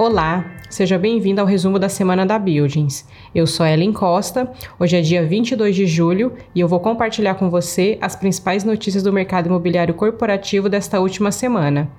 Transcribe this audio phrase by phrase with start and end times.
[0.00, 3.06] Olá, seja bem-vindo ao resumo da semana da Buildings.
[3.34, 7.50] Eu sou Ellen Costa, hoje é dia 22 de julho e eu vou compartilhar com
[7.50, 11.90] você as principais notícias do mercado imobiliário corporativo desta última semana.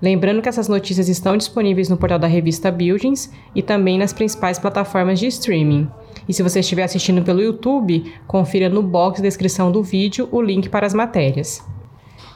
[0.00, 4.56] Lembrando que essas notícias estão disponíveis no portal da revista Buildings e também nas principais
[4.56, 5.88] plataformas de streaming.
[6.28, 10.40] E se você estiver assistindo pelo YouTube, confira no box de descrição do vídeo o
[10.40, 11.60] link para as matérias.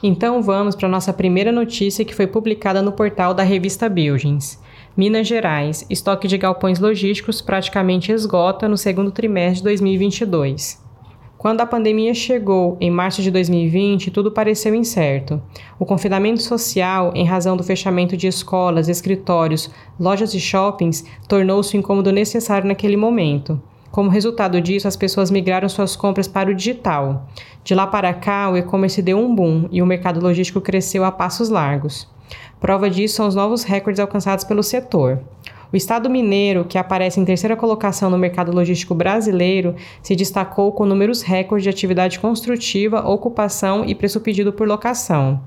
[0.03, 4.61] Então vamos para a nossa primeira notícia que foi publicada no portal da revista Buildings.
[4.95, 10.83] Minas Gerais, estoque de galpões logísticos praticamente esgota no segundo trimestre de 2022.
[11.39, 15.41] Quando a pandemia chegou em março de 2020, tudo pareceu incerto.
[15.79, 21.81] O confinamento social, em razão do fechamento de escolas, escritórios, lojas e shoppings, tornou-se um
[21.81, 23.59] incômodo necessário naquele momento.
[23.91, 27.27] Como resultado disso, as pessoas migraram suas compras para o digital.
[27.65, 31.11] De lá para cá, o e-commerce deu um boom e o mercado logístico cresceu a
[31.11, 32.07] passos largos.
[32.61, 35.21] Prova disso são os novos recordes alcançados pelo setor.
[35.73, 40.85] O estado mineiro, que aparece em terceira colocação no mercado logístico brasileiro, se destacou com
[40.85, 45.41] números recordes de atividade construtiva, ocupação e preço pedido por locação.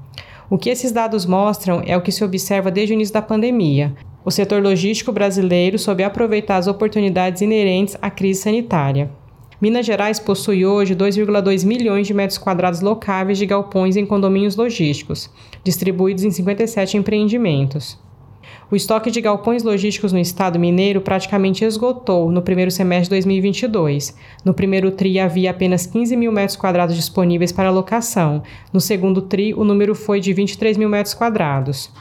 [0.50, 3.94] O que esses dados mostram é o que se observa desde o início da pandemia.
[4.24, 9.12] O setor logístico brasileiro soube aproveitar as oportunidades inerentes à crise sanitária.
[9.62, 15.30] Minas Gerais possui hoje 2,2 milhões de metros quadrados locáveis de galpões em condomínios logísticos,
[15.64, 17.98] distribuídos em 57 empreendimentos.
[18.70, 24.16] O estoque de galpões logísticos no estado mineiro praticamente esgotou no primeiro semestre de 2022.
[24.44, 28.44] No primeiro TRI havia apenas 15 mil metros quadrados disponíveis para locação.
[28.74, 31.92] No segundo TRI, o número foi de 23 mil metros quadrados.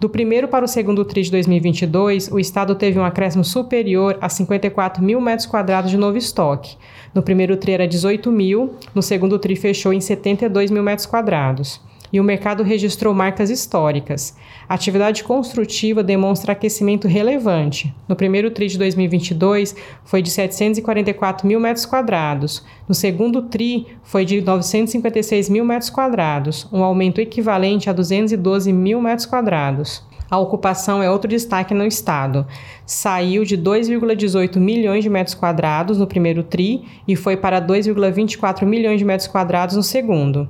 [0.00, 4.28] Do primeiro para o segundo TRI de 2022, o Estado teve um acréscimo superior a
[4.28, 6.76] 54 mil metros quadrados de novo estoque.
[7.14, 11.80] No primeiro TRI era 18 mil, no segundo TRI fechou em 72 mil metros quadrados
[12.14, 14.36] e o mercado registrou marcas históricas.
[14.68, 17.92] A atividade construtiva demonstra aquecimento relevante.
[18.08, 22.64] No primeiro TRI de 2022 foi de 744 mil metros quadrados.
[22.88, 29.02] No segundo TRI foi de 956 mil metros quadrados, um aumento equivalente a 212 mil
[29.02, 30.00] metros quadrados.
[30.30, 32.46] A ocupação é outro destaque no estado.
[32.86, 39.00] Saiu de 2,18 milhões de metros quadrados no primeiro TRI e foi para 2,24 milhões
[39.00, 40.48] de metros quadrados no segundo.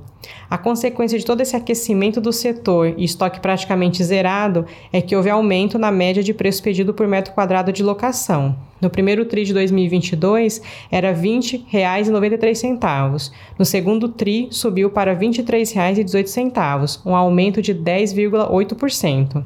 [0.48, 5.30] A consequência de todo esse aquecimento do setor e estoque praticamente zerado é que houve
[5.30, 8.54] aumento na média de preço pedido por metro quadrado de locação.
[8.80, 13.30] No primeiro TRI de 2022 era R$ 20,93.
[13.58, 19.44] No segundo TRI subiu para R$ 23,18, um aumento de 10,8%.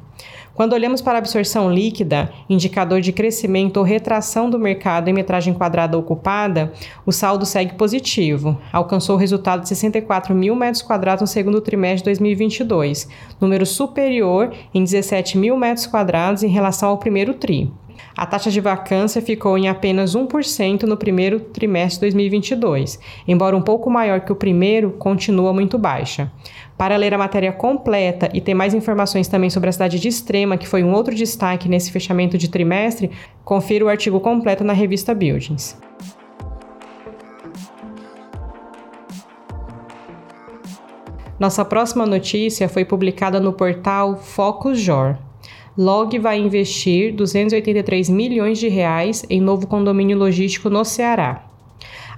[0.58, 5.54] Quando olhamos para a absorção líquida, indicador de crescimento ou retração do mercado em metragem
[5.54, 6.72] quadrada ocupada,
[7.06, 8.60] o saldo segue positivo.
[8.72, 13.08] Alcançou o resultado de 64 mil metros quadrados no segundo trimestre de 2022,
[13.41, 17.70] número superior em 17 mil metros quadrados em relação ao primeiro TRI.
[18.16, 23.62] A taxa de vacância ficou em apenas 1% no primeiro trimestre de 2022, embora um
[23.62, 26.32] pouco maior que o primeiro, continua muito baixa.
[26.76, 30.56] Para ler a matéria completa e ter mais informações também sobre a cidade de Extrema,
[30.56, 33.10] que foi um outro destaque nesse fechamento de trimestre,
[33.44, 35.76] confira o artigo completo na revista Buildings.
[41.38, 45.28] Nossa próxima notícia foi publicada no portal Focus Jor.
[45.81, 51.44] Log vai investir 283 milhões de reais em novo condomínio logístico no Ceará.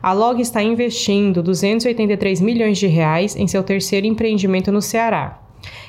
[0.03, 5.43] A Log está investindo 283 milhões de reais em seu terceiro empreendimento no Ceará.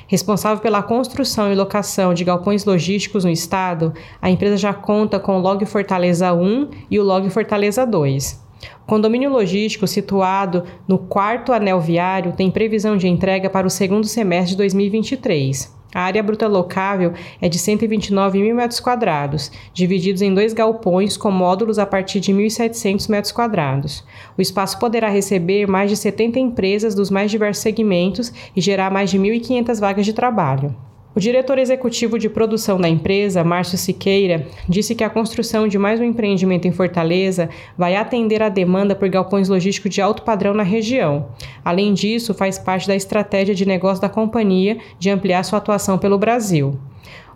[0.06, 5.38] Responsável pela construção e locação de galpões logísticos no estado, a empresa já conta com
[5.38, 8.38] o Log Fortaleza 1 e o Log Fortaleza 2.
[8.82, 14.06] O condomínio logístico, situado no quarto anel viário, tem previsão de entrega para o segundo
[14.06, 15.80] semestre de 2023.
[15.94, 21.30] A área bruta locável é de 129 mil metros quadrados, divididos em dois galpões com
[21.30, 24.04] módulos a partir de 1.700 metros quadrados.
[24.36, 29.10] O espaço poderá receber mais de 70 empresas dos mais diversos segmentos e gerar mais
[29.10, 30.74] de 1.500 vagas de trabalho.
[31.14, 36.00] O diretor executivo de produção da empresa, Márcio Siqueira, disse que a construção de mais
[36.00, 40.62] um empreendimento em Fortaleza vai atender à demanda por galpões logísticos de alto padrão na
[40.62, 41.28] região.
[41.62, 46.16] Além disso, faz parte da estratégia de negócio da companhia de ampliar sua atuação pelo
[46.16, 46.78] Brasil.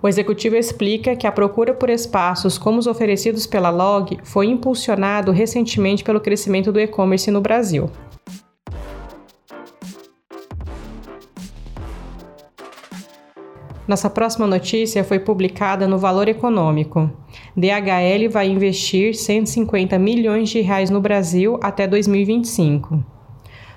[0.02, 5.32] O executivo explica que a procura por espaços como os oferecidos pela Log foi impulsionado
[5.32, 7.90] recentemente pelo crescimento do e-commerce no Brasil.
[13.86, 17.08] Nossa próxima notícia foi publicada no Valor Econômico.
[17.56, 22.98] DHL vai investir 150 milhões de reais no Brasil até 2025.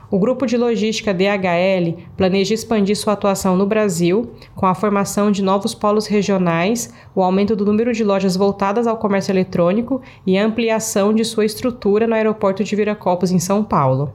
[0.09, 5.43] O grupo de logística DHL planeja expandir sua atuação no Brasil com a formação de
[5.43, 10.43] novos polos regionais, o aumento do número de lojas voltadas ao comércio eletrônico e a
[10.43, 14.11] ampliação de sua estrutura no aeroporto de Viracopos, em São Paulo.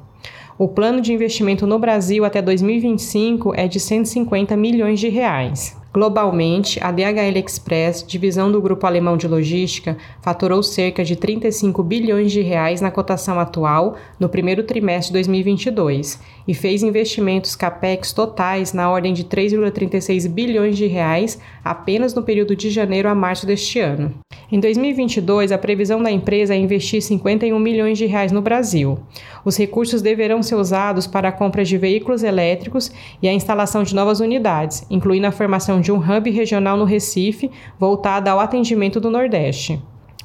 [0.59, 5.84] O plano de investimento no Brasil até 2025 é de 150 milhões de reais.
[5.95, 12.33] Globalmente, a DHL Express, divisão do grupo alemão de logística, faturou cerca de 35 bilhões
[12.33, 18.73] de reais na cotação atual no primeiro trimestre de 2022 e fez investimentos capex totais
[18.73, 23.79] na ordem de 3,36 bilhões de reais apenas no período de janeiro a março deste
[23.79, 24.13] ano.
[24.55, 29.01] Em 2022, a previsão da empresa é investir 51 milhões de reais no Brasil.
[29.45, 33.97] Os recursos deverão ser usados para a compra de veículos elétricos e a instalação de
[33.97, 39.11] novas unidades, incluindo a formação de um hub regional no Recife, voltada ao atendimento do
[39.11, 39.83] Nordeste.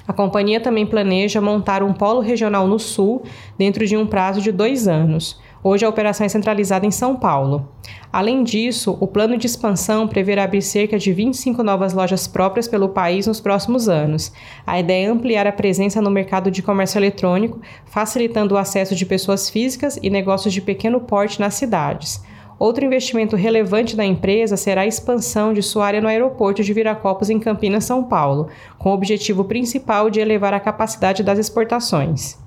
[0.07, 3.23] A companhia também planeja montar um polo regional no Sul
[3.57, 5.39] dentro de um prazo de dois anos.
[5.61, 7.67] Hoje a operação é centralizada em São Paulo.
[8.13, 12.87] Além disso, o plano de expansão preverá abrir cerca de 25 novas lojas próprias pelo
[12.87, 14.31] país nos próximos anos.
[14.65, 19.05] A ideia é ampliar a presença no mercado de comércio eletrônico, facilitando o acesso de
[19.05, 22.23] pessoas físicas e negócios de pequeno porte nas cidades.
[22.57, 27.29] Outro investimento relevante da empresa será a expansão de sua área no aeroporto de Viracopos,
[27.29, 28.47] em Campinas, São Paulo,
[28.77, 32.37] com o objetivo principal de elevar a capacidade das exportações.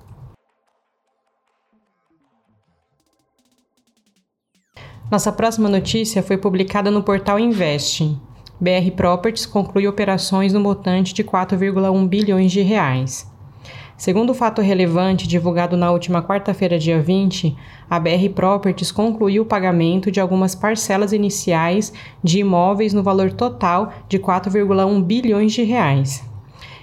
[5.13, 8.19] Nossa próxima notícia foi publicada no portal Investing.
[8.59, 13.31] BR Properties conclui operações no montante de 4,1 bilhões de reais.
[13.95, 17.55] Segundo o fato relevante divulgado na última quarta-feira, dia 20,
[17.91, 21.93] a BR Properties concluiu o pagamento de algumas parcelas iniciais
[22.25, 26.32] de imóveis no valor total de 4,1 bilhões de reais.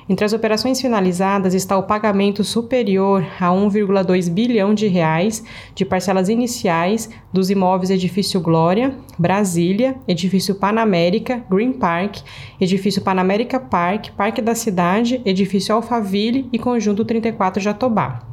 [0.09, 5.43] Entre as operações finalizadas está o pagamento superior a 1,2 bilhão de reais
[5.75, 12.21] de parcelas iniciais dos imóveis Edifício Glória, Brasília, Edifício Panamérica, Green Park,
[12.59, 18.28] Edifício Panamérica Park, Parque da Cidade, Edifício Alphaville e Conjunto 34 Jatobá.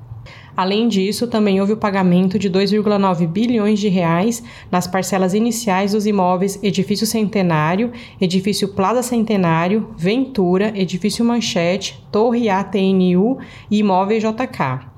[0.56, 6.06] Além disso, também houve o pagamento de 2,9 bilhões de reais nas parcelas iniciais dos
[6.06, 13.38] imóveis Edifício Centenário, Edifício Plaza Centenário, Ventura, Edifício Manchete, Torre ATNU
[13.70, 14.95] e Imóveis JK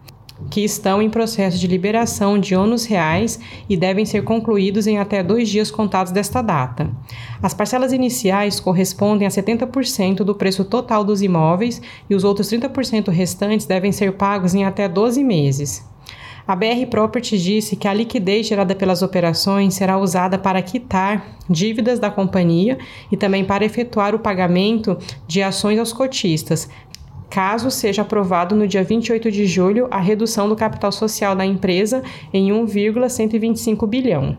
[0.51, 3.39] que estão em processo de liberação de ônus reais
[3.69, 6.91] e devem ser concluídos em até dois dias contados desta data.
[7.43, 13.11] As parcelas iniciais correspondem a 70% do preço total dos imóveis e os outros 30%
[13.11, 15.87] restantes devem ser pagos em até 12 meses.
[16.49, 21.99] A BR Property disse que a liquidez gerada pelas operações será usada para quitar dívidas
[21.99, 22.79] da companhia
[23.13, 24.97] e também para efetuar o pagamento
[25.27, 26.67] de ações aos cotistas,
[27.31, 32.03] caso seja aprovado no dia 28 de julho a redução do capital social da empresa
[32.33, 34.37] em 1,125 bilhão.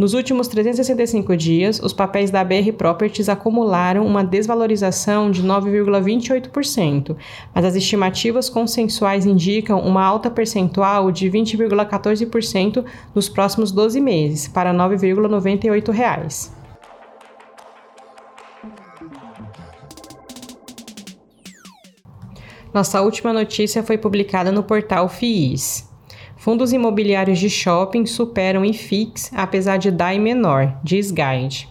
[0.00, 7.14] Nos últimos 365 dias, os papéis da BR Properties acumularam uma desvalorização de 9,28%,
[7.54, 12.82] mas as estimativas consensuais indicam uma alta percentual de 20,14%
[13.14, 16.59] nos próximos 12 meses, para R$ 9,98.
[22.72, 25.90] Nossa última notícia foi publicada no portal FIIs.
[26.36, 31.68] Fundos imobiliários de shopping superam IFIX apesar de DAI menor, diz Guide.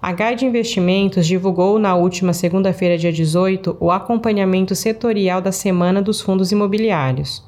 [0.00, 6.20] A Guide Investimentos divulgou na última segunda-feira, dia 18, o acompanhamento setorial da Semana dos
[6.22, 7.44] Fundos Imobiliários.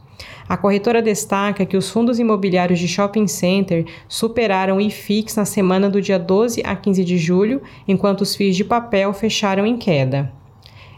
[0.46, 6.02] A corretora destaca que os fundos imobiliários de shopping center superaram IFIX na semana do
[6.02, 10.32] dia 12 a 15 de julho, enquanto os FIIs de papel fecharam em queda.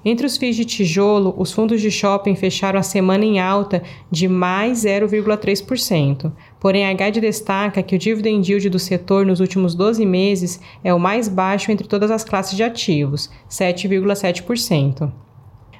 [0.04, 4.28] Entre os FIIs de tijolo, os fundos de shopping fecharam a semana em alta de
[4.28, 6.32] mais 0,3%.
[6.60, 10.94] Porém, a GAD destaca que o dividend yield do setor nos últimos 12 meses é
[10.94, 15.10] o mais baixo entre todas as classes de ativos, 7,7%.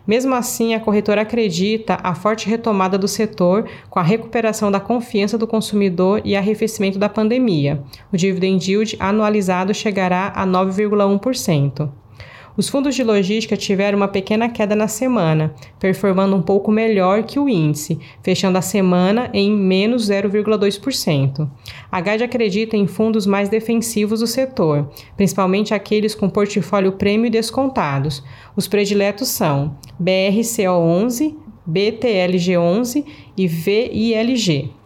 [0.09, 5.37] Mesmo assim, a corretora acredita a forte retomada do setor com a recuperação da confiança
[5.37, 7.83] do consumidor e arrefecimento da pandemia.
[8.11, 11.91] O dividend yield anualizado chegará a 9,1%.
[12.59, 17.38] Os fundos de logística tiveram uma pequena queda na semana, performando um pouco melhor que
[17.38, 21.49] o índice, fechando a semana em menos 0,2%.
[21.88, 28.25] A GAD acredita em fundos mais defensivos do setor, principalmente aqueles com portfólio prêmio descontados.
[28.57, 33.05] Os prediletos são BRCO11, BTLG11
[33.37, 34.78] e VILG.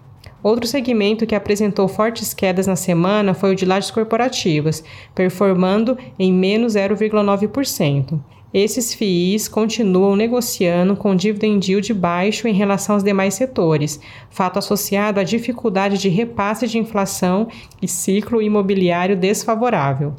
[0.42, 4.82] Outro segmento que apresentou fortes quedas na semana foi o de lajes corporativas,
[5.14, 8.18] performando em menos 0,9%.
[8.52, 15.20] esses FIIs continuam negociando com dividend yield baixo em relação aos demais setores, fato associado
[15.20, 17.48] à dificuldade de repasse de inflação
[17.80, 20.12] e ciclo imobiliário desfavorável.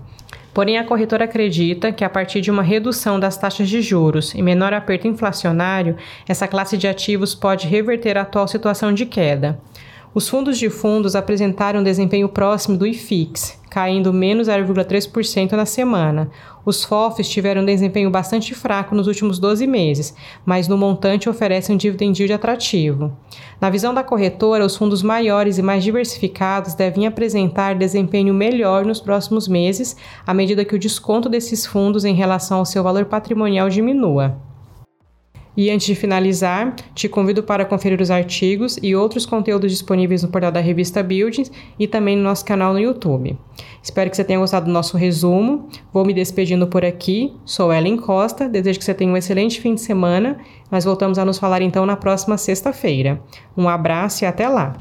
[0.53, 4.41] Porém, a corretora acredita que a partir de uma redução das taxas de juros e
[4.41, 9.59] menor aperto inflacionário, essa classe de ativos pode reverter a atual situação de queda.
[10.15, 16.29] Os fundos de fundos apresentaram um desempenho próximo do IFIX, caindo menos 0,3% na semana.
[16.63, 20.15] Os FOFs tiveram um desempenho bastante fraco nos últimos 12 meses,
[20.45, 23.11] mas no montante oferecem um dividend yield atrativo.
[23.59, 29.01] Na visão da corretora, os fundos maiores e mais diversificados devem apresentar desempenho melhor nos
[29.01, 33.67] próximos meses, à medida que o desconto desses fundos em relação ao seu valor patrimonial
[33.67, 34.37] diminua.
[35.55, 40.29] E antes de finalizar, te convido para conferir os artigos e outros conteúdos disponíveis no
[40.29, 43.37] portal da revista Buildings e também no nosso canal no YouTube.
[43.81, 45.67] Espero que você tenha gostado do nosso resumo.
[45.91, 47.33] Vou me despedindo por aqui.
[47.45, 48.49] Sou Ellen Costa.
[48.49, 50.37] Desejo que você tenha um excelente fim de semana.
[50.71, 53.21] Nós voltamos a nos falar então na próxima sexta-feira.
[53.55, 54.75] Um abraço e até lá!